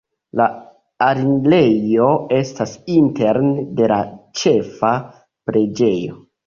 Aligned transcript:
La 0.39 0.45
alirejo 1.07 2.09
estas 2.39 2.75
interne 2.97 3.69
de 3.83 3.93
la 3.95 4.03
ĉefa 4.43 4.97
preĝejo. 5.51 6.23